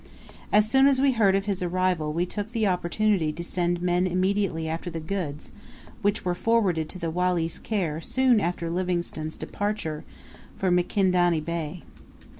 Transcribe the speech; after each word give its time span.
As 0.51 0.67
soon 0.67 0.87
as 0.87 0.99
we 0.99 1.11
heard 1.11 1.35
of 1.35 1.45
his 1.45 1.61
arrival 1.61 2.11
we 2.11 2.25
took 2.25 2.53
the 2.53 2.65
opportunity 2.65 3.31
to 3.33 3.43
send 3.43 3.83
men 3.83 4.07
immediately 4.07 4.67
after 4.67 4.89
the 4.89 4.99
goods 4.99 5.51
which 6.01 6.25
were 6.25 6.33
forwarded 6.33 6.89
to 6.89 6.97
the 6.97 7.11
Wali's 7.11 7.59
care 7.59 8.01
soon 8.01 8.39
after 8.39 8.67
Livingstone's 8.71 9.37
departure 9.37 10.03
for 10.57 10.71
Mikindany 10.71 11.39
Bay. 11.41 11.83